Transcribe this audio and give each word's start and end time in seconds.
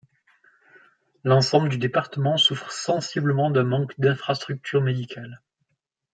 L'ensemble 1.23 1.69
du 1.69 1.77
département 1.77 2.35
souffre 2.37 2.71
sensiblement 2.71 3.51
d'un 3.51 3.63
manque 3.63 3.93
d'infrastructures 3.99 4.81
médicales. 4.81 5.43